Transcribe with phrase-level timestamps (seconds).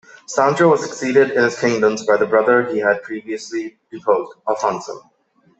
[0.25, 5.07] Sancho was succeeded in his kingdoms by the brother he had previously deposed, Alfonso.